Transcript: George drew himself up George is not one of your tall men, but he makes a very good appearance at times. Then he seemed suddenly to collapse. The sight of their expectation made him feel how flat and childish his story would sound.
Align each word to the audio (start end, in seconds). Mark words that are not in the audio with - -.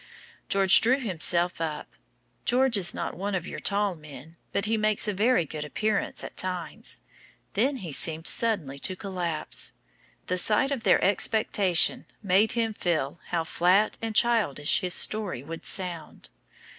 George 0.49 0.81
drew 0.81 0.97
himself 0.99 1.61
up 1.61 1.87
George 2.43 2.75
is 2.75 2.91
not 2.91 3.13
one 3.15 3.35
of 3.35 3.45
your 3.45 3.59
tall 3.59 3.95
men, 3.95 4.35
but 4.51 4.65
he 4.65 4.75
makes 4.75 5.07
a 5.07 5.13
very 5.13 5.45
good 5.45 5.63
appearance 5.63 6.23
at 6.23 6.35
times. 6.35 7.01
Then 7.53 7.77
he 7.85 7.91
seemed 7.91 8.25
suddenly 8.25 8.79
to 8.79 8.95
collapse. 8.95 9.73
The 10.25 10.37
sight 10.39 10.71
of 10.71 10.81
their 10.85 11.03
expectation 11.03 12.07
made 12.23 12.53
him 12.53 12.73
feel 12.73 13.19
how 13.27 13.43
flat 13.43 13.99
and 14.01 14.15
childish 14.15 14.79
his 14.79 14.95
story 14.95 15.43
would 15.43 15.67
sound. 15.67 16.29